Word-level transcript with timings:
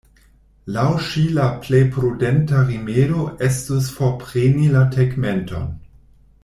Laŭ 0.75 0.85
ŝi 1.07 1.25
la 1.39 1.45
plej 1.65 1.81
prudenta 1.97 2.63
rimedo 2.71 3.29
estus 3.51 3.93
forpreni 3.99 4.75
la 4.77 4.87
tegmenton. 4.97 5.73